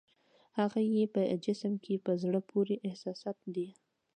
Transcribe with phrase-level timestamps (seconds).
[0.57, 3.67] هغه یې په جسم کې په زړه پورې احساسات دي.